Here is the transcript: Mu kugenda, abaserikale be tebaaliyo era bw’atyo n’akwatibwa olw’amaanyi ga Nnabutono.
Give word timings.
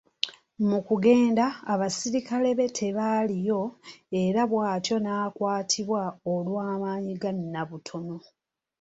Mu 0.69 0.79
kugenda, 0.87 1.45
abaserikale 1.73 2.49
be 2.57 2.65
tebaaliyo 2.79 3.61
era 4.23 4.41
bw’atyo 4.51 4.95
n’akwatibwa 5.01 6.01
olw’amaanyi 6.33 7.13
ga 7.21 7.31
Nnabutono. 7.37 8.17